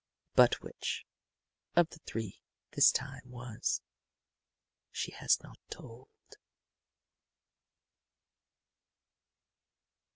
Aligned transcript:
But 0.33 0.63
which 0.63 1.05
of 1.75 1.91
the 1.91 1.99
three 2.07 2.41
this 2.71 2.91
time 2.91 3.21
was, 3.29 3.83
she 4.89 5.11
has 5.11 5.37
not 5.43 5.59
told. 5.69 6.09